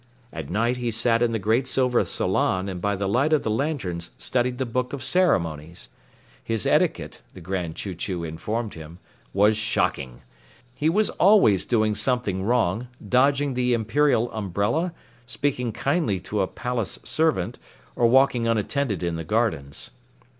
[0.33, 3.51] At night he sat in the great silver salon and by the light of the
[3.51, 5.89] lanterns studied the Book of Ceremonies.
[6.43, 8.97] His etiquette, the Grand Chew Chew informed him,
[9.31, 10.23] was shocking.
[10.75, 14.91] He was always doing something wrong, dodging the Imperial Umbrella,
[15.27, 17.59] speaking kindly to a palace servant,
[17.95, 19.91] or walking unattended in the gardens.